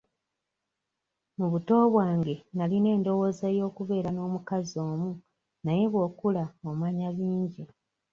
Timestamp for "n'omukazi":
4.13-4.75